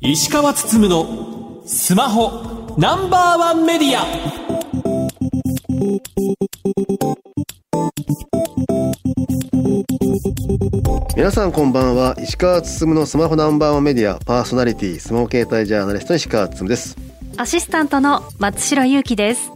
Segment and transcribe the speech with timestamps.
[0.00, 4.04] 石川つつむのスマホナンバーワンメディア。
[11.16, 12.16] 皆さんこんばんは。
[12.22, 16.96] 石川つつむのスマホナンバーワンメディアパーソナリティスマホ携帯ジャーナリストの石川つつむです。
[17.36, 19.52] アシスタントの松代ゆうきです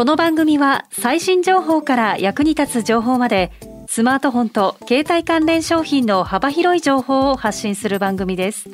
[0.00, 3.52] この番組は最新情報から役に立つ情報まで
[3.86, 8.70] スマートフォンと携帯関連商品の幅広い情報を発信する番組です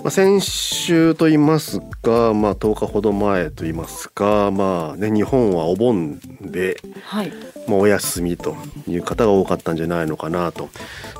[0.00, 7.32] まあ、先週と言いますか、まあ、10日ほど前と言いますか、まあね、日本はお盆で、はい
[7.66, 10.68] まあ、お休みという方が多かったんじゃないのかなと。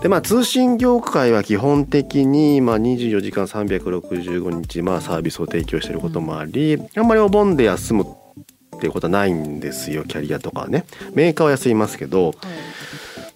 [0.01, 8.07] でまあ、通信業界は基本的に、まあ、24時間365日、まあ、サービスを提供していることもあり、あんまりお盆で休む
[8.79, 10.85] っていうことはないんですよキャリアとかはね。
[11.13, 12.33] メーカーは安いますけど、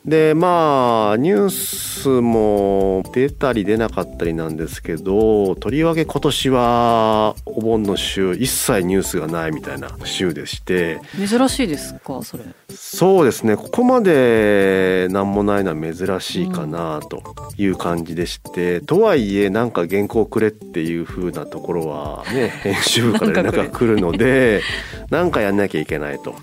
[0.05, 11.01] でまあニュースも出たり出なかったりなんですけどとりわけ今年はお盆の週一切ニュースがないみたいな週でして。
[11.17, 12.45] 珍しいですかそれ。
[12.75, 13.57] そうですね。
[13.57, 17.23] ここまで何もないのは珍しいかなと
[17.57, 24.63] いう感じでして、とはいえなんか原稿くれっていう風なところはね 編集部から連絡が来るので
[25.11, 26.35] なんかやんなきゃいけないと。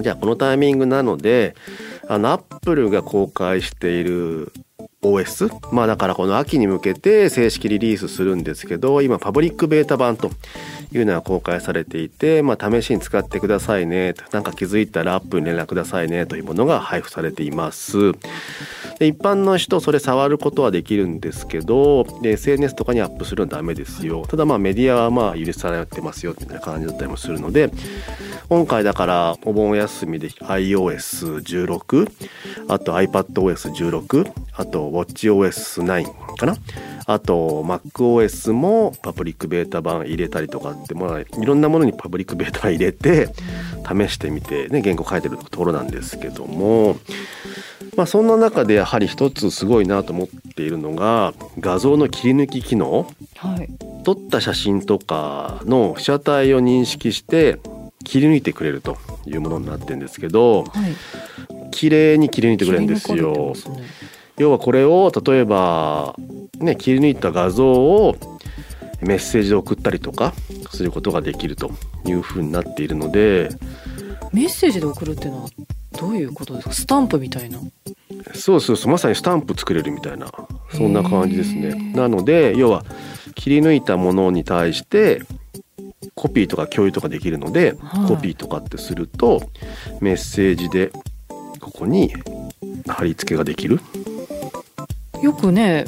[0.00, 1.54] じゃあこのタイミングなので
[2.12, 4.52] あのアップルが公開している
[5.02, 10.30] OS まあだからこの秋に向けて正式リリースするんですけど今パブリックベータ版と
[10.94, 14.24] いうのが公開されていて、まあ、試しに使ってくださいねと。
[14.32, 18.12] なんか気づいたらアップに連絡くださいねというものが配布されています。
[18.98, 24.26] で一般の人それ触ることはできるんですけどで SNS とかにアップするのはダメですよ。
[24.26, 27.70] ただまあメディアはまあ許されてますよみたいな感じだったりもするので
[28.48, 32.12] 今回だからお盆休みで iOS16
[32.68, 36.56] あと iPadOS16 あと WatchOS9 かな？
[37.04, 43.28] あと MacOS もパブリックベータ版入れたりとかってまあいろんなものにパブリックベータ版入れて
[43.86, 46.96] 試してみてね原稿書いてるところなんですけども
[47.96, 53.06] まあそんな中でやはり一つすごいなと思っているのが画像の切り抜き機能。
[53.36, 53.68] はい。
[54.04, 57.60] 撮った写真とかの被写体を認識して
[58.04, 61.70] 切り抜いてくれるというものになってるんですけどはい。
[61.70, 63.50] 綺麗に切り抜いてくれるんですよ。
[63.50, 63.82] ますね。
[64.38, 66.16] 要はこれを例えば
[66.58, 68.16] ね切り抜いた画像を
[69.02, 70.32] メッセージで送ったりとか
[70.70, 71.70] することができると
[72.06, 73.50] いうふうになっているので
[74.32, 75.48] メッセージで送るっていうのは
[75.98, 76.74] どういうことですか？
[76.74, 77.58] スタンプみたいな？
[78.34, 80.30] そうそうそうまさにスタンプ作れるみたいな
[80.70, 81.92] そんな感じですね。
[81.94, 82.84] なので要は
[83.34, 85.22] 切り抜いたものに対して
[86.14, 88.08] コピーとか共有とかできるので、はい。
[88.08, 89.42] コピーとかってすると
[90.00, 90.92] メッセージで
[91.60, 92.12] ここに
[92.86, 93.80] 貼り付けができる。
[95.22, 95.84] よくね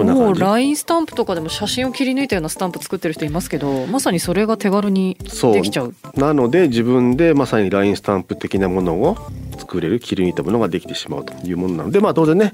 [0.00, 5.94] こんな感じ LINE スタンプとかでも写真を切り抜いたようなスタンプ作ってる人いますけどまさにそれが手軽にできちゃう。
[6.16, 9.16] なので自分でまさに LINE スタンプ的なものを
[9.58, 12.52] 作れる切り抜いたものができてしまうというものなのでまあ当然ね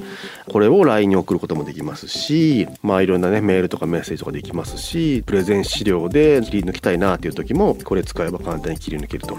[0.49, 9.39] これを LINE に送ることもできますしまあいろんなねメールとかメッセージとかできますしプレゼン資料で切り抜きたいなっていう時もこれ使えば簡単に切り抜けると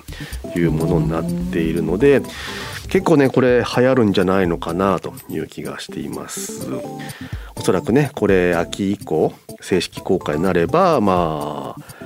[0.57, 2.21] いうものになっているので
[2.89, 6.67] 結構ねこれ流行るんじゃないのかなという気がしています。
[7.55, 11.97] おそらくねこれ秋以降正式公開になればまあ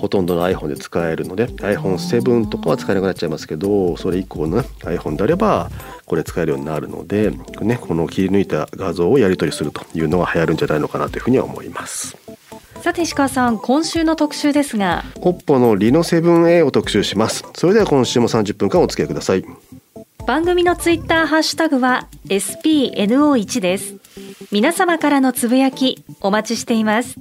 [0.00, 5.70] ほとんどの iPhone で使えるので iPhone7 とかは使えなくなっちゃいますけどそれ以降の、ね、iPhone であれば
[6.06, 12.16] これ使えるようになるので、ね、この切り抜いた画像をやり取りするというのが流行るんじゃないのかなというふうには思います。
[12.80, 17.44] さて石川さん今週の特集ですが OPPO の Reno7A を特集します。
[17.54, 19.44] それでは今週も30分間お付き合いください。
[20.26, 23.96] 番組のツイッターハッシュタグは SPNO1 です。
[24.52, 27.16] 皆様からのつぶやきお待ちしています。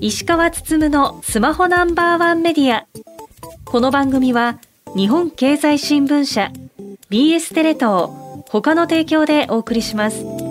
[0.00, 2.86] 石川つつむのスマホナンバーワンメディア。
[3.64, 4.58] この番組は
[4.96, 6.52] 日本経済新聞社
[7.10, 8.08] BS テレ東
[8.48, 10.47] 他の提供でお送りします。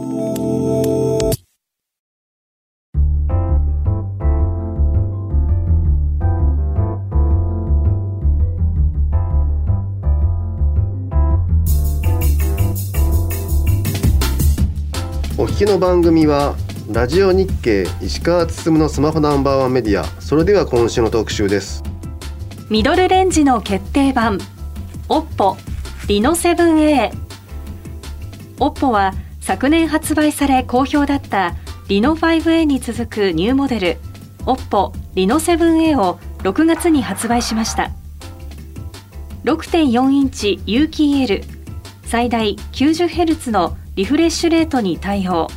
[15.57, 16.55] 聞きの番組は
[16.91, 21.81] ラジオ日経石川つつむのスマホナンバーワンメディアそれでは今週の特集です。
[22.69, 24.37] ミドルレンジの決定版
[25.09, 25.55] OPPO
[26.07, 27.11] Reno7A
[28.59, 31.55] OPPO は昨年発売され好評だった
[31.87, 33.97] リノ 5A に続くニューモデル
[34.45, 37.89] OPPO Reno7A を6月に発売しました。
[39.43, 41.43] 6.4インチ有機 EL
[42.03, 45.47] 最大 90Hz のリフレッシュレートに対応。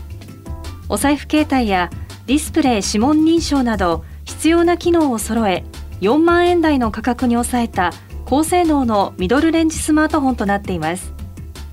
[0.89, 1.91] お財布携帯や
[2.27, 5.63] ディスプレイ指紋認証など必要な機能を揃え
[6.01, 7.93] 4万円台の価格に抑えた
[8.25, 11.13] 高性能のミドルレンジスマートフォンとなっています。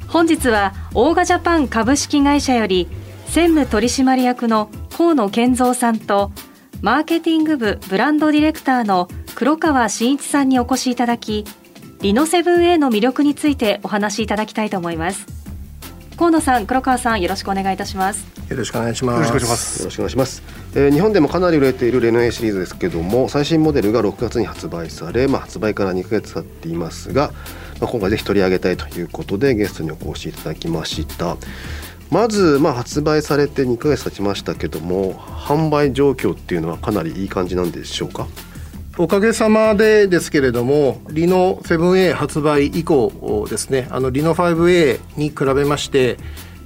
[0.09, 2.89] 本日はオーガジャパン株式会社より
[3.27, 6.31] 専務取締役の河野健三さんと
[6.81, 11.45] マーケティング部ブランドディレクターの黒川真一さんにお越しいただき
[12.01, 15.36] リノセブン A の魅力についてお話しいただきたいと思います。
[16.17, 18.25] 河野さん黒川さんよろしくお願いいたします。
[18.49, 19.27] よろしくお願いします。
[19.27, 19.79] よろしくお願いします。
[19.81, 20.43] よろしくお願いします、
[20.73, 27.31] えー、日本でもかなり売れているレノエシリーズですけども最新モデルが6月に発売され、まあ、発売から2ヶ月経っていますが、
[27.79, 31.37] まあ、今回ぜひ取り上げたいということでゲストにお越しいただきました。
[32.09, 38.25] まず、まあ、発売されて2ヶ月経ちましたけども販売状況っていうのはかなりいい感じなんでしょうか？
[38.99, 46.17] おかげさまでですけれども、リノ 7A 発売以降ですね、あのリノ 5A に比べまして、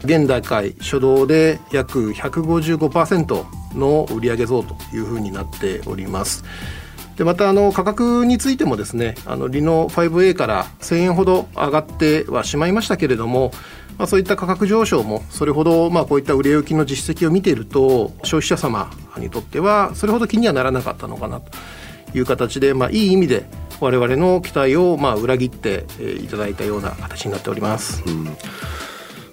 [0.05, 6.45] 現段階初動で約155%の売上増というふうになっております。
[7.17, 13.51] でまたあの価格についてもですねあのリノ 5A から1000円ほど上がってはしまいましたけれども、
[13.97, 21.51] まあ、そういった価格上昇もそれほどまあこういった売れ行きの実績を見ていると消費者様にとってはそれほど気にはならなかったのかなと
[22.13, 23.45] いう形で、まあ、いい意味で
[23.79, 25.85] 我々の期待をまあ裏切って
[26.21, 28.03] いただいたような形になっております。
[28.05, 28.27] うん。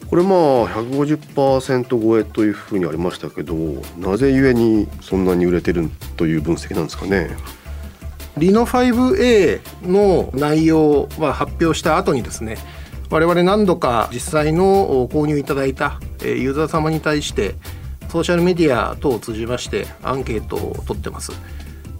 [0.09, 3.55] これまあ150%超えというふうにありましたけど
[3.99, 7.29] なぜゆえにそんなに売れてるという分析なんですかね？
[8.39, 12.57] リノ 5A の内容は発表した後にですね
[13.11, 17.57] 我々何度か実際の購入いただいたユーザー様に対して
[18.09, 21.33] ソーシャルメディア等を通じましてアンケートを取ってます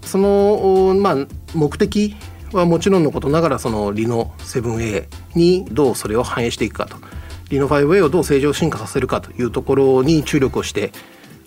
[0.09, 1.17] その、まあ、
[1.55, 2.17] 目的
[2.53, 6.97] はもちろんのことながらそのリノ 7A にどうそれを反映していくかと。
[7.51, 10.93] リノ 5A をどう正常進化させるかというところに注力をして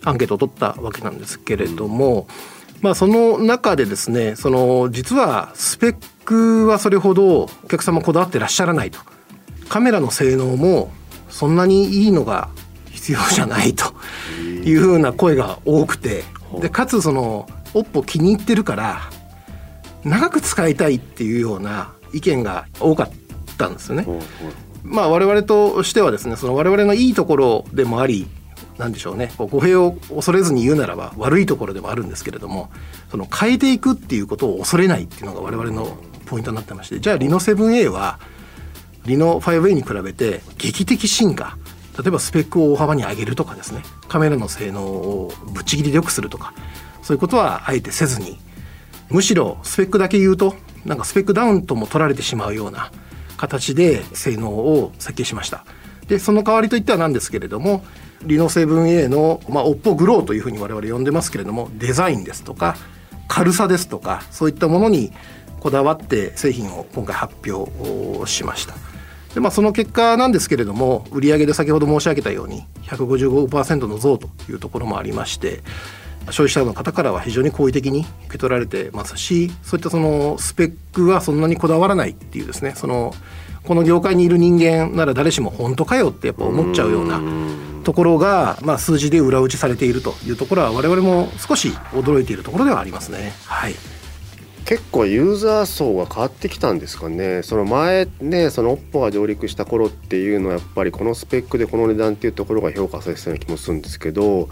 [0.04, 2.26] アンケートを取ったわけなんですけれども、
[2.80, 8.98] まあ、その中でですねその実はスペックはそれほどお客様こだわってらっしゃらないと。
[9.68, 10.92] カメラの性能も
[11.30, 12.50] そんなにいいのが
[12.90, 13.94] 必要じゃないと
[14.64, 16.24] いうふうな声が多くて。
[16.60, 19.00] でかつそのオッポ気に入ってるから
[20.04, 23.10] 長く使いたいっていうような意見が多かっ
[23.56, 24.06] たんですよね。
[24.82, 28.26] まあ我々としてはですねその我々のいいところでもあり
[28.78, 29.30] なんでしょうね。
[29.38, 32.70] 語弊を恐れずに言うならば悪いところでもあるんですけれども
[33.10, 35.96] その変えていくっていうことを恐れないっていうのが我々の
[36.26, 38.18] ポイントになってましてじゃあリノ 7A は
[39.06, 41.56] リノ 5A に比べて劇的進化。
[41.98, 43.82] 例えばスペックを大幅に上げるとかですね。
[44.08, 46.54] カメラの性能をぶっちぎりで良くするとか
[47.02, 48.38] そういうことはあえてせずに
[49.10, 50.54] むしろスペックだけ言うと
[50.84, 52.90] なんかスペックダウンとも取られてしまうような
[53.36, 55.64] 形で性能を設計しました。
[56.08, 57.84] でその代わりといってはなんですけれども
[58.24, 62.76] リノ 7A の、まあ、オッポグローというふうに我々呼んでますけれどもデザインですとか
[63.28, 65.12] 軽さですとかそういったものに
[65.60, 68.74] こだわって製品を今回発表しました。
[69.34, 75.62] で、まあ、その結果なんですけれども売上で先ほど申し上げたように155%の増というところもありまして
[76.26, 83.12] 消費者の方からは非常に好意的に受け取られてますしそういったそのスペックはそんなにこだわらないっていうですねその
[83.64, 87.20] この業界にいる人間なら誰しも本当かよってやっぱ思っちゃうような
[87.84, 93.32] ところが、まあ、数字で裏打ちされているというところは我々も少し驚いているところではありますね。
[93.46, 93.74] はい
[94.72, 97.42] 結構ユーザー層が変わってきたんですかね。
[97.42, 104.48] その前ねその OPPO が上陸した頃っていうのはやっぱりこのスペックでこの値段っていうところが評価されてたような気もするんですけど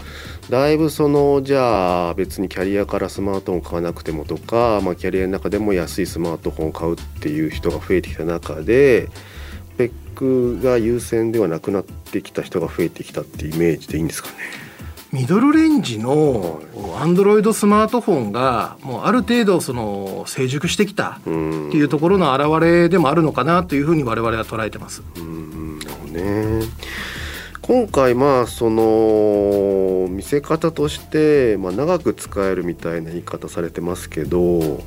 [0.51, 14.35] だいぶそのじゃあ別にキャリアからスマートフォン買わなくてもとか、まあ、キャリアの中でも安いスマートフォンを買うっていう人が増えてきた中でスペックが優先ではなくなってきた人が増えてきたってイメージでいいんですかね。
[15.11, 16.61] ミドルレンジの
[16.97, 25.03] アンドロイドスマートフォンがもうある程度その成熟してきたっていうところの表れでもあるのかなというふうに我々は捉えてます。
[25.17, 26.65] うんなるほどね
[27.61, 34.81] 今回まあその見せ方として、まあ、長く使えるみたいな言い方されてますけど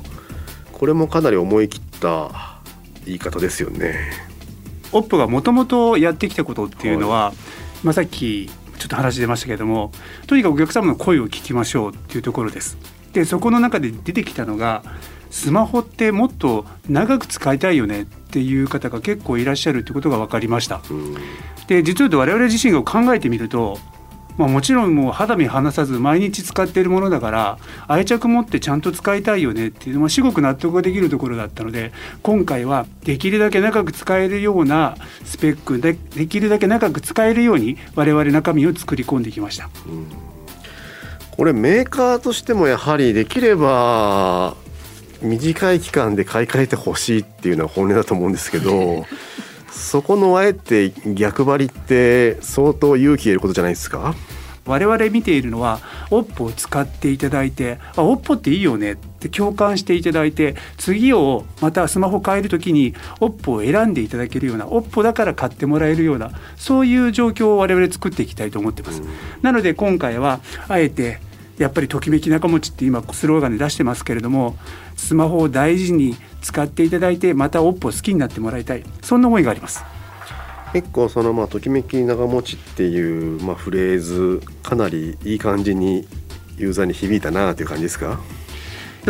[0.71, 2.59] これもかなり思い切った
[3.05, 3.95] 言い方ですよね。
[4.91, 7.35] オップがもともとやってきたことっていうのは、はい、
[7.83, 8.49] まあ、さっき
[8.85, 9.91] ちょっと話出ましたけれども
[10.27, 12.77] とにかくお客様の声を聞きましょうっていうところです。
[13.13, 14.83] でそこの中で出てきたのが
[15.31, 20.81] スマホってもっと長く使いたいよねっていう方が結構いらっしゃるってことが分かりました。
[21.67, 23.79] で実を言うと我々自身が考えてみると
[24.37, 39.69] まあ、もちろんもう肌身離さず毎日使っているものだから愛着持ってちゃんと使いたいよねっていうのは至極納得ができるところだったので今回はできるだけ長く使えるようなスペックでできるだけ長く使えるように我々中身を作り込んできました。
[39.87, 40.07] うん
[41.37, 44.55] これメーカーとしてもやはりできれば
[45.21, 49.05] 短い期間で買い替えてほしいっていうのは本音だと思うんですけど
[49.75, 54.15] そこのあえて逆張りって相当勇気いることじゃないですか？
[54.65, 55.79] 我々見ているのは
[56.09, 69.03] OPPO を使っていただいてあ OPPO っていいよねって共感していただいて次をまたスマホ変える時に OPPO を選んでいただけるような OPPO だから買ってもらえるようなそういう状況を我々作っていきたいと思ってます。
[69.43, 71.19] なので今回はあえて
[71.59, 74.57] やっぱりときめき仲持ちって今スローガンで出してますけれども
[74.95, 78.83] スマホを大事に使っていただいてまた OPPO を好きになってもらいたい。
[79.01, 79.83] そんな思いがあります。
[80.73, 86.07] 結構そのまあときめき長持ちっていうまあフレーズかなりいい感じに
[86.57, 88.19] ユーザーに響いたなという感じですか？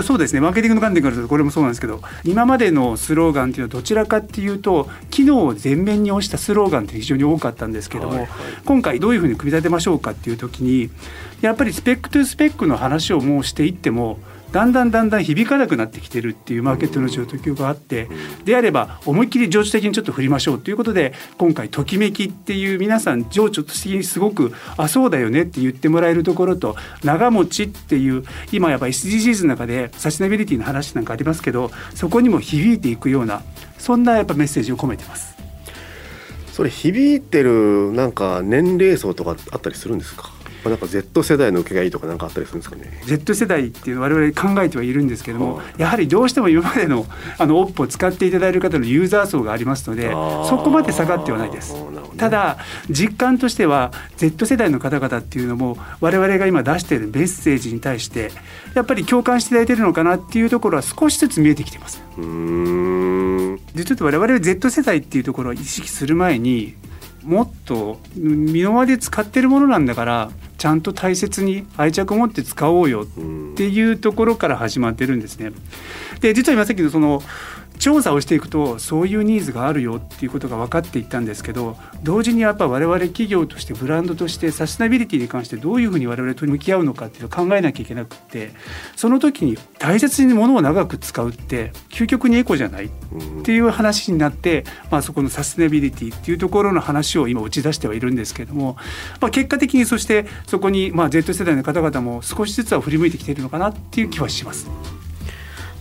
[0.03, 0.41] そうですね。
[0.41, 8.29] マーケティングの観点からするとこれもそうなんですけど今までのスローガンっていうのはどちらかっていうと機能を前面に押したスローガンって非常に多かったんですけども、はいはい、
[8.65, 10.89] 今回どういうふうに組み立てましょうかっていう時に
[11.39, 14.19] やっぱりスペックトゥスペックの話をもうしていっても
[14.55, 18.07] だんだんだんだん響かなくなってきてるっていうマーケットの状況があって
[18.45, 33.41] であれば思いっきり情緒的にちょっと振りましょうということで今回ときめきっていう皆さん情緒的にすごくあそうだよねって言ってもらえるところと長持ちっていう今やっぱ SDGs の中でサステナビリティの話なんかありますけどそこにも響いていくような
[33.77, 35.35] そんなやっぱメッセージを込めてます。
[36.53, 40.31] それ響いてるなんか年齢層とかあったりするんですか？
[40.69, 47.05] なんか Z 世代の受けがいいとか何かあったりするんですかね？Z 世代っていうのは我々考えてはいるんですけども、やはりどうしても今までの
[47.37, 51.75] あの OPPO を使っていただいる方のユーザー層がありますのでそこまで下がってはないです。
[52.17, 52.57] ただ
[52.89, 58.31] 実感としては Z 世代の方々っていうのも我々が今出しているメッセージに対して
[58.73, 62.01] やっぱり共感していただいているのかなっていうところは少しずつ見えてきてます。
[63.75, 66.75] でちょっと我々は Z 世代っていうところを意識する前に
[67.25, 73.05] もっと身の回りで使ってるものなんだからちゃんと大切に愛着を持って使おうよっ
[73.55, 75.51] ていうところから始まってるんですね。
[76.21, 77.21] で実は今さっきのその
[77.79, 88.51] 調査をしていくとそういうニーズがあるよっていうことが分かっていったんですけど同時にやっぱ我々企業としてブランドとしてサステナビリティに関してどういうふうに我々と向き合うのかっていうのを考えなきゃいけなくって
[88.95, 92.89] その時に大切に物を長く使うって究極にエコじゃないっ
[93.43, 98.77] ていう話になって、まあ、そこのサステナビリティっていうところの話を今打ち出してはいるんですけども、
[99.21, 104.69] まあ、結果的にそしてそこにまあ Z 世代の方々も少しずつは振り向いてきているのかなっていう気はします。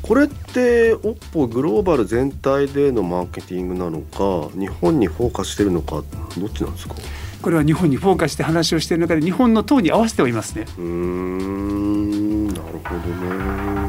[0.06, 6.04] これって OPPO グローバル全体でのマーケティングなのか日本にフォーカスしてるのか
[6.36, 6.94] どっちなんですか？
[7.40, 10.66] これは日本にフォーカスして話をしている中で日本の党に合わせてはいますね。
[10.76, 13.00] うんなるほど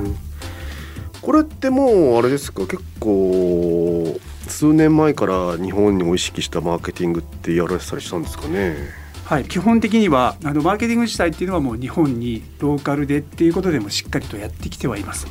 [0.06, 0.16] ね。
[1.22, 2.66] これってもうあれですか？
[2.66, 4.18] 結構
[4.48, 8.78] 数年前から日本に意識したマーケティングってやられてたりしたんですかね？
[9.26, 15.26] はい、基本的にはあのマーケティング自体っていうのはもう日本にローカルでっていうことでもしっかりとやってきてはいます。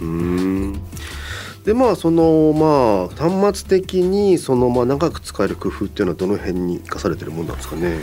[1.64, 8.00] でまあそのまあ端末的にそのまあ長く使える工夫っていうのはどの辺に生かされてるもんなんですかね？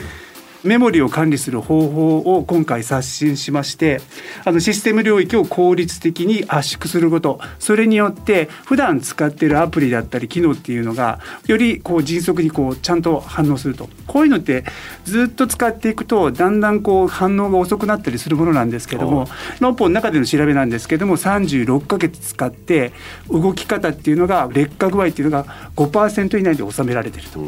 [0.63, 4.01] メモリを管理する方法を今回刷新しまして
[4.45, 7.39] あのシステム領域を効率的に圧縮すること。
[7.59, 13.89] それによって普段使っているアプリだったり機能っていうのがよりこう迅速にこうちゃんと反応すると。
[14.07, 14.63] こういうのって
[15.05, 19.27] ずっと使っていくとだんだんこう反応が遅くなったりするものなんですけども
[19.59, 22.91] ノッポの中での調べなんですけども36ヶ月使って
[23.29, 27.39] 動き方っていうのが劣化具合っていうのが5%以内で収められてると。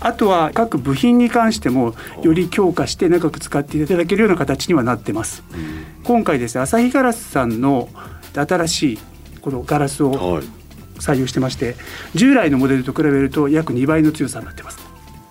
[0.00, 5.42] あとは各部品に関してもより強化して長く使っていただけるような形にはなってます。
[6.04, 7.88] 今回ですね朝日ガラスさんの
[8.34, 8.98] 新しい
[9.40, 10.42] このガラスを
[10.98, 11.76] 採用してまして、
[12.14, 14.78] 従来のモデルと比べると約2倍の強さになってます。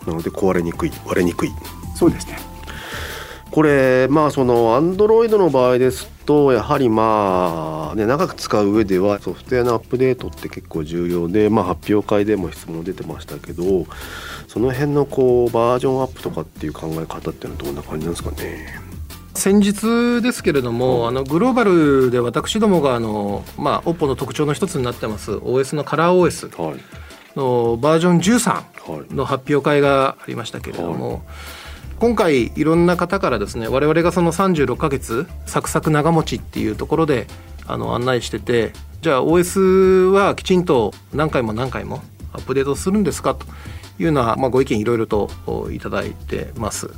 [0.05, 1.49] なので壊れにくい割れにくい。
[1.95, 2.48] そうですね。
[3.51, 13.87] これまあそのアンドロイドの場合ですとやはりまあね長く使う上ではソフトウェアのアップデートって結構重要でまあ発表会でも質問出てましたけど
[14.47, 18.79] その辺のこうバージョンアップとかっていう考え方っていうのはどんな感じなんですかね？
[19.33, 26.49] 先日ですけれども、あのグローバルで私どもがあの、まあ、OPPO の特徴の一つになってます OS のカラー OS
[27.35, 31.19] のバージョン13の発表会がありましたけれども、はい
[31.99, 37.27] 今回いろんな方からですね我々がその36ヶ月サクサク長持ちっていうところで
[37.67, 42.01] あの案内しててじゃあ OS はきちんと何回も何回も
[42.33, 43.35] アップデートするんですか？
[43.35, 43.45] と
[43.99, 45.29] いうような、まあ、ご意見いろいろと
[45.71, 46.89] いただいてます。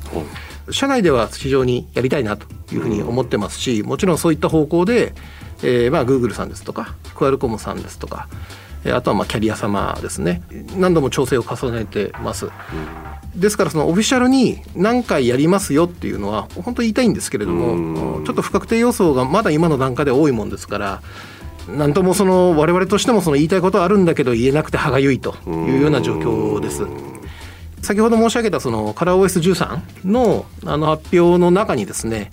[0.70, 5.14] 社内では非常にやりたいなというふうに思ってますし、もちろんそういった方向で、
[5.62, 8.28] えーまあ、Google さんですとかクアルコムさんですとか、
[8.84, 10.42] えーあとはまあキャリア様ですね
[10.76, 12.50] 何度も調整を重ねてます。
[13.34, 21.02] ですからそのオフィシャルに何回やりますよっていうのは本当に言いたいんですけれどもちょっと不確定要素がまだ今の段階で多いもんですから
[21.68, 26.86] なんともその我々としてもその言いたいことはあるんだけど言えなくて歯がゆいというような状況です。
[27.82, 32.30] 先ほど申し上げたそのカラー OS13 のあの発表の中にですね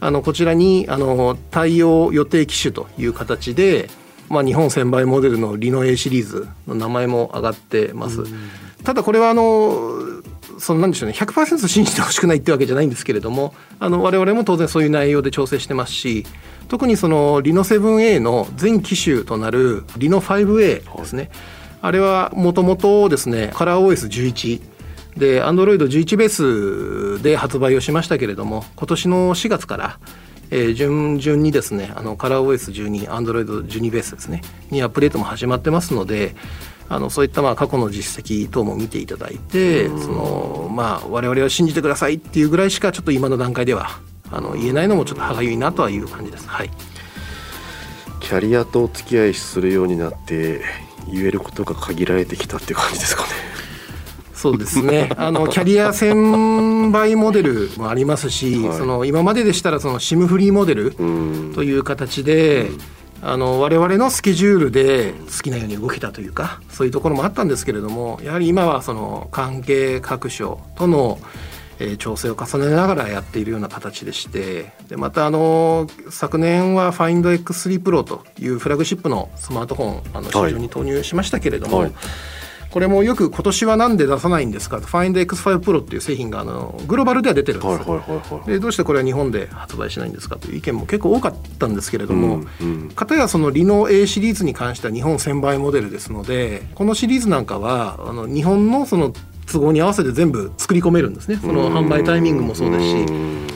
[0.00, 3.88] あのこちらにあの対応予定機種という形で、
[4.28, 8.24] まあ、日本1000倍モデルのリノ A シリーズの名前も上がってます。
[8.84, 10.13] ただこれはあの
[10.58, 16.24] そのなんでしょうね100%信じてほしくないってわけじゃないんですけれどもあの我々も当然そういう内容で調整してますし
[16.68, 21.30] 特にそのリノ 7A の全機種となるリノ 5A ですね、
[21.82, 24.62] あれはもともとですねカラー OS11
[25.18, 29.98] で Android11 ベースで発売をしましたけれども今年の4月から、
[30.50, 36.34] えー順々にですねあのカラー OS12 Android12 ベースですねにアップデートも始まってますので
[36.88, 43.88] あのそういったまあ過去の実績等も見ていただいてそのまあ我々は信じてくださいっていうぐらいしかちょっと今の段階では
[44.30, 46.48] あの言えないのもちょっと歯がゆいなとはいう感じです。
[46.48, 46.70] はい
[48.20, 50.62] キャリアとお付き合いするようになって
[51.12, 53.28] 言えることが限られてきたっていう感じですかね。
[54.32, 55.10] そうですね。
[55.16, 61.04] あのキャリア1000倍モデルもありますし、はいその今まででしたらその SIM フリーモデルう
[61.50, 62.70] んという形で、
[63.22, 71.18] あの我々のスケジュールで好きなように動けたというか、そういうところもあったんですけれども、やはり今はその関係各所との
[71.78, 81.92] えー調整を重ねながらやっているような形でしてでまたあの昨年は FindX3 Pro というフラグシップのスマートフォンあの市場に投入しましたけれども、はい
[82.74, 84.80] これもよく今年はなんで出さないんですか？
[84.80, 88.48] と FindX5 Pro っていう製品があのグローバルでは出てるんですはいはいはいはい。
[88.48, 90.38] でどうしてこれは日本で発売しないんですか？
[90.38, 92.90] という意見も結構多かったんですけれども、うんうん。
[92.90, 99.12] かたやそのリノ A シリーズに関しては日本1000倍モデルですのでこのシリーズなんかはあの日本のその
[99.46, 101.36] 都合に合わせて全部作り込めるんですね。
[101.36, 103.06] その販売タイミングもそうですし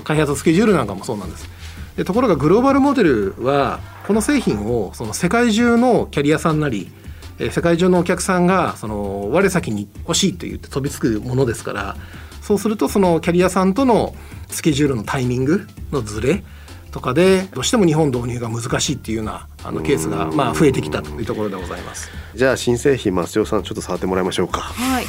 [0.05, 1.49] 開発スケジュールなんかもそうなんです。
[1.97, 6.93] でところがグローバルモデルはこの製品をその世界中のキャリアさんなり
[7.39, 11.97] えー世界中のお客さんがその我先に欲しいと言って飛びつくものですから
[12.43, 14.15] そうするとそのキャリアさんとの
[14.49, 16.43] スケジュールのタイミングのズレ
[16.91, 22.11] とかでどうしても日本導入が難しいっていうようなあのケースがまあ増えてきたというところでございます。
[22.35, 24.61] じゃあ新製品松尾さんちょっと触ってもらいましょうか。
[24.61, 25.05] はい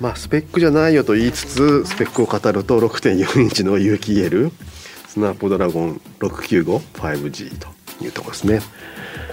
[0.00, 4.50] まあスペックじゃないよと言いつつスペックを語ると6.4インチの有機 EL
[5.08, 7.68] スナップドラゴン 695-5G と
[8.06, 8.60] いうところですね。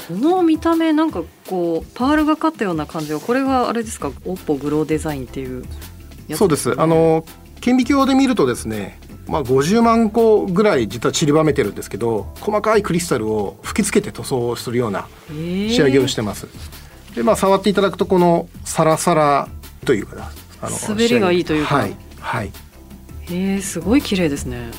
[0.08, 4.12] この見た目なんかこうパールがかったような感じはこれがあれですか？
[4.26, 5.64] オッポグローデザインっていう
[6.28, 6.80] やつそうです。
[6.80, 7.26] あの
[7.62, 16.48] 顕微鏡で見るとですねまあ、50万個ぐらい実は散りばめてるんですけど細かいクリスタルを吹きつけて塗装するような仕上げをしてます。
[17.14, 19.48] でまあ触っていただくとこのサラサラ
[19.86, 21.76] というかあ滑りがいいというか。
[21.76, 22.52] はい、はい、
[23.30, 24.72] へえすごい綺麗ですね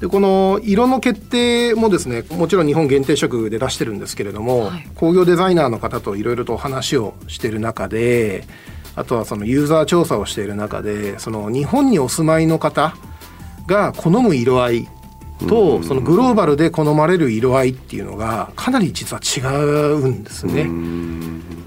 [0.00, 4.88] でこの色の決定もですねもちろん日本限定色で出してるんですけれども、はい。
[4.94, 8.44] 工業デザイナーの方といろいろとお話をしている中で
[8.94, 12.94] あとはそのユーザー調査をしている中でその日本にお住まいの方
[13.66, 14.88] が好む色合い
[15.48, 19.40] とそのグローバルで好まれる色合いっていうのがかなり実は違
[19.92, 20.66] うんですね。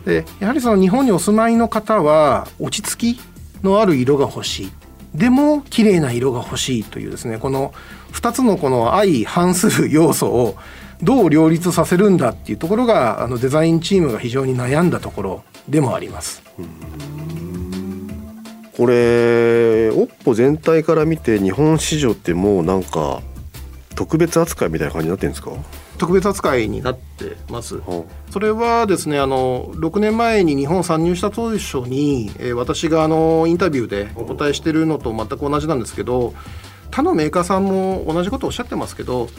[0.05, 3.21] でやはりその日本にお住まいの方は落ち着き
[3.63, 4.71] のある色が欲しい。
[5.13, 7.73] でも綺麗な色が欲しいというですねこの
[8.11, 10.55] 2つのこの相反する要素を
[11.01, 16.41] どう両立させるんだっていうところがあのデザインチームが非常に悩んだところでもあります。
[18.75, 23.21] これ OPPO 全体から見て日本市場ってもうなんか
[23.95, 25.51] 特別扱いみたいな感じになってるんですか、
[25.97, 27.81] 特別扱いになってます。
[28.31, 36.33] それはですねあの6年前に日本参入した当初に、えー私があのインタビューでお答えしてるのと全く同じなんですけど
[36.91, 39.29] 他のメーカーさんも同じことをおっしゃってますけど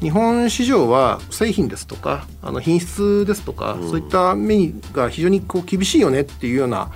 [0.00, 6.92] 日本市場は製品ですとかあの品質ですとか、そういった面が非常にこう厳しいよねっていうような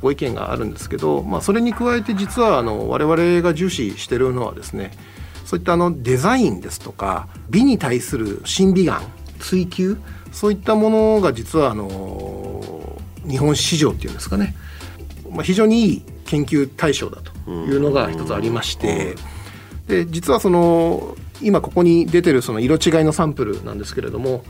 [0.00, 4.90] ご意見があるんですけど、まあ、それに加えて実はあの我々が重視してるのはですね
[5.44, 9.00] そういったあのデザインですとか美に対する審美眼
[9.38, 9.98] 追求
[10.32, 14.54] そういったものが実はあの日本市場っていうんですかね、
[15.30, 19.16] まあ、非常にいい研究対象だというのが一つありまして
[19.90, 24.44] で実はその今ここに出てるその色違いのサンプルなんですけれども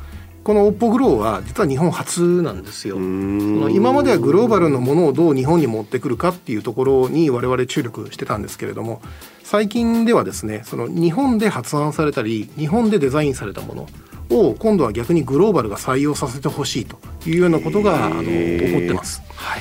[0.44, 2.96] この OPPO グローは実は日本初なんですよ。
[2.96, 9.02] 今まではグローバルのものをどう日本に持ってくるかっていうところに我々注力してたんですけれども
[9.44, 13.88] 最近ではですねその日本で発案されたり日本でデザインされたもの
[14.30, 19.22] を今度は逆にグローバルが採用させてほしいというようなことが、あの起こってます。
[19.34, 19.60] はい、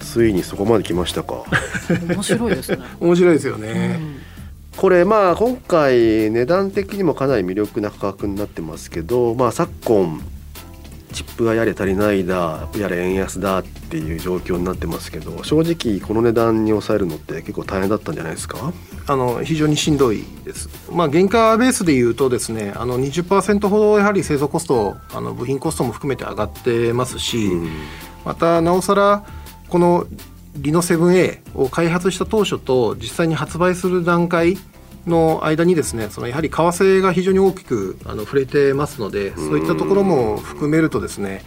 [0.00, 1.42] ついにそこまで来ましたか
[2.08, 2.78] 面白いですね。
[3.00, 4.00] 面白いですよね。
[4.76, 10.20] これまあ今回値段的にもかなり魅力な価格になってますけどまあ昨今
[11.12, 18.72] チップがやれ足りないだやれ円安だっていう状況になってますけど正直この値段に抑えるのって結構大変だったんじゃないですか？
[19.06, 20.70] あの非常にしんどいです。
[20.90, 27.70] まあ原価ベースでいうとですね、あの20%ほどやはり製造コスト、あの部品コストも含めて上がってますし、うん
[28.24, 29.24] またなおさら
[29.68, 30.06] この
[30.56, 34.58] リノ 7A を開発した当初と実際に発売する段階
[35.06, 41.42] の間にですねそのやはり為替が非常に大きくあの触れてますのでそういったところも含めるとですね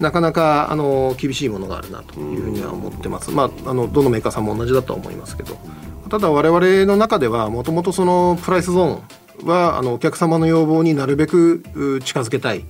[0.00, 5.58] なかなかあの厳しいものがあるなというふうには思ってます、まあ、あのどのメーカーさんも同じだとは思いますけど。
[6.10, 11.62] ただ我々の中ではもともとそのプライスゾーンはあのお客様の要望になるべく
[12.04, 12.64] 近づけたい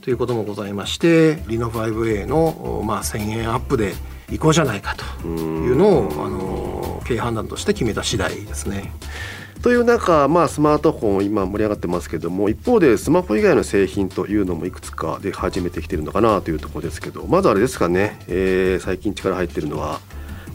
[0.00, 3.92] ということもございましてリノ 5A の、まあ、1000円アップで
[4.30, 8.92] いこうじゃないかというのをあの経営判断として決めた次第ですね。
[9.62, 20.00] という中、まあ、スマートフォン今盛り上がってますけども一方でスマホ以外の製品というのもいくつか出始めてきてるのかなというところですけどまずあれですかね、えー最近力入ってるのは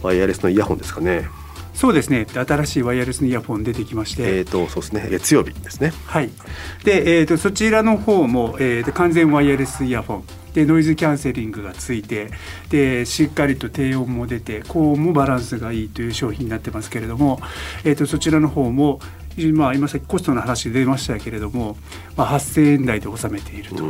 [0.01, 1.27] ワイヤレスのイヤホンですかね。
[1.73, 2.25] そうですね。
[2.25, 5.07] 新しいワイヤレスのイヤホン出てきまして、えーとそうですね。
[5.09, 5.93] 月曜日ですね。
[6.05, 6.29] はい、
[6.83, 12.29] で、えー、とそちらの方も、えー、と完全ワイヤレスイヤホンでノイズキャンセリングがついて
[12.69, 17.39] でしっかりと低音も出て高音もバランスがいいという商品になってますけれども、
[17.83, 18.99] えー、とそちらの方も、
[19.53, 21.77] まあ、今さっきコストの話出ましたけれども、
[22.15, 23.83] まあ、8000円台で収めていると。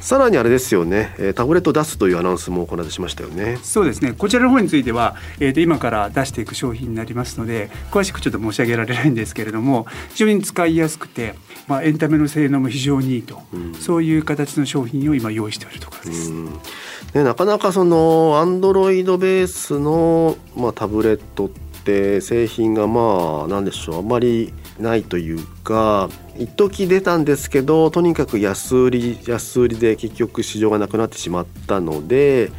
[0.00, 3.58] さらにあれですよね、えータブレットを出すというアナウンスも行ってしましたよね。
[3.62, 4.12] そうですね。
[4.12, 11.34] こちらの方については、えー、と今から出していく商品になりますので詳しくちょっと申し上げられないんですけれども非常に使いやすくて、
[11.68, 13.42] まあ、エンタメの性能も非常にいいと、
[13.80, 16.30] そういう形の商品を今用意しているところです。
[16.32, 16.46] うん。
[16.46, 21.48] ね、なかなかそのアンドロイドベースの、まあ、タブレットっ
[21.84, 23.98] て製品がまあなんでしょう。
[23.98, 32.50] あまりないというか一時出たんですけどとにかく安売り安売りで結局市場がなくなってしまったので。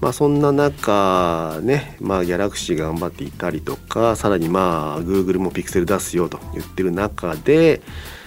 [0.00, 7.82] まあそんな中ね、まあ、ギャラクシー頑張っていたりとかさらにまあ Google もピクセル出すよと言ってる中で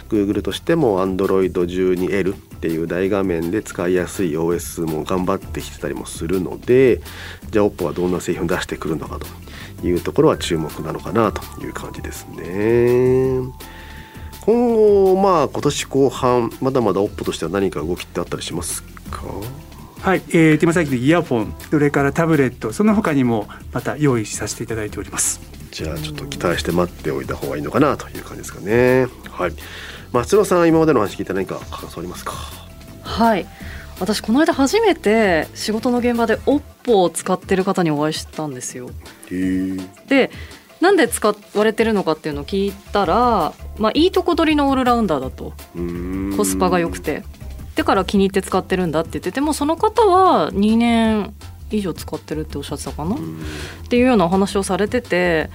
[0.10, 7.02] Google としても Android12L っていう大画面で使いやすい OS も頑張ってきてたりもするので
[7.50, 9.26] じゃあ OPPO はどんな製品を出してくるのかと
[9.84, 13.52] いうところは注目なのかなという感じですね。
[14.42, 19.24] 今後まあ今年後半まだまだ OPPO としては何か動きってあったりしますか？
[20.00, 25.40] はい、えー、手間先のイヤホンそれからタブレットその他にもまた用意させていただいております。
[25.72, 29.06] じゃあちょっと期待して待っておいた方がいいのかなという感じですかね。
[29.30, 29.54] はい。
[30.12, 32.34] 松野さん今までの話聞いて何か感想ありますか？
[33.04, 33.46] はい
[34.02, 38.90] 私この間初めて仕事の現場で OPPO を使ってる方にお会いしたんですよ。
[40.08, 40.32] で
[40.82, 45.54] なんで使われてるのかっていうのを聞いたら、まあ、いいとこ取りのオールラウンダーだと。
[46.36, 47.00] コスパが良く。
[47.00, 47.24] て。
[47.76, 51.34] だから気に入って使ってるんだって言っててもその方は2年
[51.70, 53.42] 以上使ってるっておっしゃってたかな、うん。
[53.86, 55.52] っていうようなお話をされてて、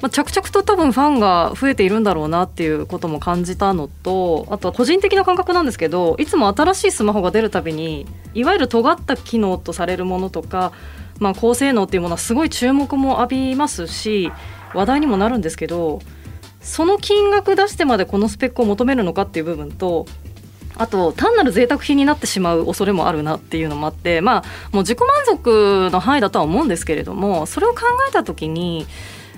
[0.00, 10.72] まあ、着々と多分ファンが増えているんだろうなっていうことも感じたのとあとは個人的な感覚なんですけどいつも新しいスマホが出るたびにいわゆる尖った機能とされるものとか、
[11.20, 14.30] まあ、高性能っていうものはすごい注目も浴びますし
[14.74, 16.00] 話題にもなるんですけど
[16.60, 20.06] その金額出してまでこのスペックを求めるのかっていう部分と
[20.76, 28.86] あと単なる贅沢品になってしまう恐れもあるなっていうのもあってまあもう自己満足の範囲だとは思うんですけれどもそれを考えた時に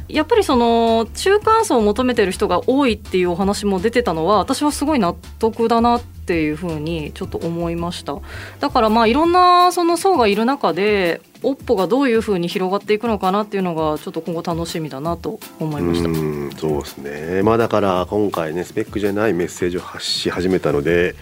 [0.09, 8.16] やっぱりその中間層を求めてる人が多いっていうお話も出てたのは私はすごい納得だなっていうふうにちょっと思いました
[8.61, 17.42] だからまあいろんなその層がいる中で OPPO がどういうふうに広がっていくのかなっていうのがちょっと今後楽しみだなと思いましたうんそうですね。
[17.42, 21.14] まあだから今回ねスペックじゃないメッセージを発し始めたので。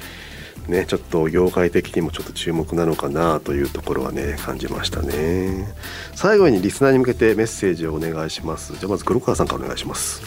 [0.69, 5.69] ね、ちょっと業界的にもちょっと注目なのかなというところはね感じましたね。
[6.15, 8.73] 最後にリスナーに向けてメッセージをお願いします。
[8.73, 10.23] じゃあまず黒川さんからお願いします。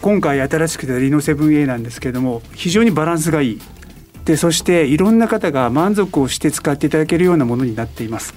[0.00, 3.60] 今回新しく出たリノ 7A なんですけれども非常にバランスがいい。
[4.24, 8.34] でそしていろんな方が満足をして使っていただけるようなものになっています。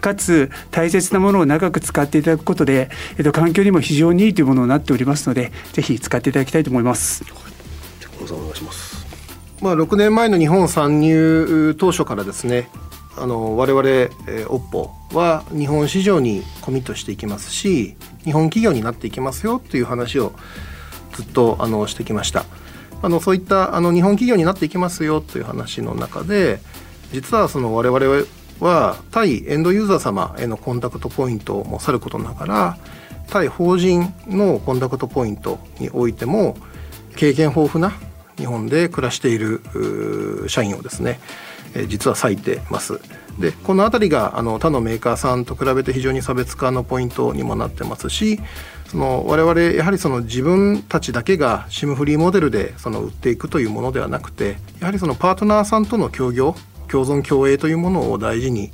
[0.00, 7.24] かつ大切なものを長く使っていただくことで、えっと、環境にも非常にいいというものになっておりますのでぜひ使っていただきたいと思います。
[7.24, 8.91] じゃあ黒川さんお願いします
[9.62, 12.68] まあ、6年前の日本参入当初からですね
[13.16, 17.94] あの我々、えー、OPPO は日本市場にコミットしていきますし
[18.24, 20.32] 日本企業になっていきますよという話を
[21.12, 22.44] ずっとあのしてきました。
[23.02, 26.60] あのそういったあの日本企業になっていきますよという話の中で
[27.12, 28.26] 実はその我々
[28.60, 32.78] は対エンドユーザー様へのコンタクトポイントもさることながら
[33.28, 36.56] 対法人のコンタクトポイントにおいても
[37.16, 37.92] 経験豊富な
[38.36, 39.60] 日本で暮らしている
[40.48, 41.20] 社員をですね
[41.88, 43.00] 実は割いてます。
[43.38, 48.38] でこの辺りがあの他のメーカーさんと比べて非常に差別化のポイントにもなってますし
[48.88, 56.54] その我々やはりその自分たちだけが SIM フリーモデルでその売っていくというものではなくてやはりそのパートナーさんとの協業
[56.88, 58.70] 共存共栄というものを大事に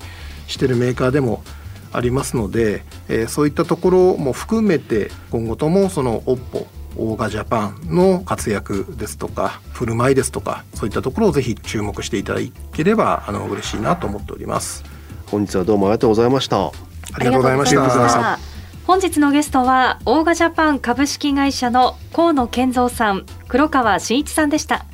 [0.48, 1.44] してるメーカーでも
[1.92, 6.66] ありますので、えー、そういったところも含めて今後ともその OPPO
[6.96, 12.40] オーガジャパンの活躍ですとか振る舞いですとかそういったところをぜひ注目していただ
[12.72, 14.84] ければあの嬉しいなと思っております。
[15.26, 16.66] 本日はどうもありがとうございました。
[16.66, 16.72] あ
[17.18, 18.38] りがとうございました。
[18.86, 24.86] 本日のゲストはオーガジャパン株式会社の河野健三さん黒川真一さんでした。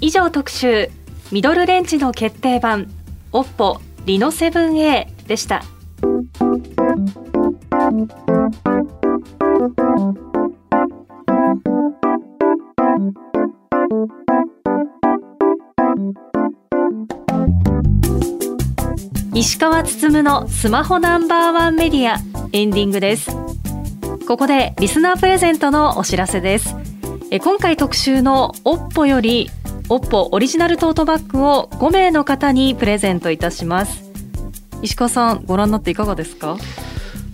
[0.00, 0.90] 以上特集
[1.30, 2.90] ミドルレンジの決定版
[3.30, 5.62] OPPO リノ 7A でした
[19.42, 22.20] 石川つつむのスマホナンバーワンメディア
[22.52, 23.32] エンディングです。
[24.28, 26.76] ここでリスナープレゼントのお知らせです。
[27.32, 29.50] え今回特集の OPPO より
[29.88, 34.12] OPPO オリジナルトートバッグを5名の方にプレゼントいたします。
[34.80, 36.56] 石川さんご覧になっていかがですか？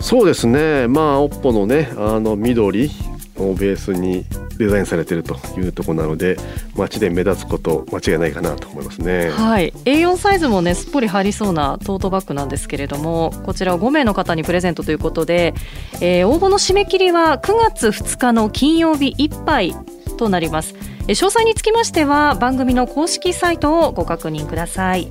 [0.01, 0.89] そうですね。
[0.89, 2.91] まあ OPPO のねあの緑
[3.37, 4.25] をベースに
[4.59, 6.37] デザインされているというところなので
[6.77, 9.31] 街で目立つこと間違いないかなと思いますね。
[9.31, 9.73] はい。
[9.85, 15.55] A4 サイズもねすっぽり入りそうなトートバッグなんですけれどもこちらを5名の方にプレゼントということで、
[16.01, 19.75] えー、応募の締め切りは9月2日の金曜日いっぱい
[20.17, 20.75] となります。
[21.07, 25.09] 詳細につきましては番組の公式サイトをご確認ください。